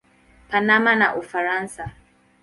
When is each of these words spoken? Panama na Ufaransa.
Panama 0.49 0.95
na 0.95 1.07
Ufaransa. 1.21 1.83